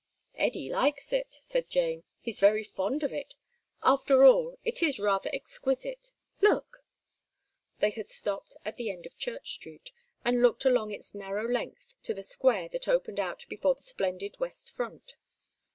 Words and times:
"Eddy 0.33 0.67
likes 0.67 1.13
it," 1.13 1.37
said 1.43 1.69
Jane. 1.69 2.03
"He's 2.19 2.39
very 2.39 2.63
fond 2.63 3.03
of 3.03 3.13
it. 3.13 3.35
After 3.83 4.23
all, 4.23 4.57
it 4.63 4.81
is 4.81 4.99
rather 4.99 5.29
exquisite; 5.31 6.09
look" 6.41 6.83
They 7.81 7.91
had 7.91 8.07
stopped 8.07 8.57
at 8.65 8.77
the 8.77 8.89
end 8.89 9.05
of 9.05 9.15
Church 9.15 9.51
Street, 9.53 9.91
and 10.25 10.41
looked 10.41 10.65
along 10.65 10.89
its 10.91 11.13
narrow 11.13 11.47
length 11.47 11.93
to 12.01 12.15
the 12.15 12.23
square 12.23 12.67
that 12.69 12.87
opened 12.87 13.19
out 13.19 13.45
before 13.47 13.75
the 13.75 13.83
splendid 13.83 14.39
West 14.39 14.71
Front. 14.71 15.13